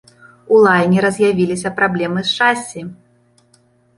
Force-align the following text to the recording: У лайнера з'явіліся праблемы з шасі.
У 0.53 0.61
лайнера 0.67 1.09
з'явіліся 1.17 1.71
праблемы 1.81 2.19
з 2.29 2.37
шасі. 2.37 2.81